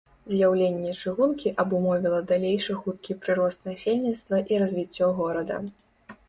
[0.29, 5.61] З'яўленне чыгункі абумовіла далейшы хуткі прырост насельніцтва і развіццё горада.